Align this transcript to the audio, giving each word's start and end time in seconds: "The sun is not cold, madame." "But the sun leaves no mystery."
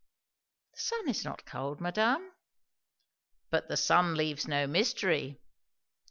"The 0.73 0.79
sun 0.79 1.09
is 1.09 1.23
not 1.23 1.45
cold, 1.45 1.79
madame." 1.79 2.31
"But 3.51 3.67
the 3.67 3.77
sun 3.77 4.15
leaves 4.15 4.47
no 4.47 4.65
mystery." 4.65 5.39